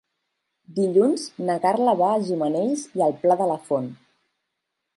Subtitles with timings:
[0.77, 3.95] Dilluns na Carla va a Gimenells i el Pla de la Font.